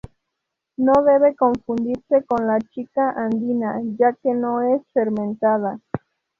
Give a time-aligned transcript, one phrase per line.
[0.77, 5.79] No debe confundirse con la chicha andina ya que no es fermentada.